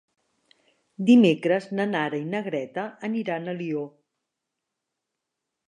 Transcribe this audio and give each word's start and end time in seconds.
Dimecres 1.09 1.67
na 1.81 1.85
Nara 1.91 2.21
i 2.21 2.25
na 2.31 2.41
Greta 2.49 2.87
aniran 3.11 3.47
a 3.47 3.55
Alió. 3.55 3.87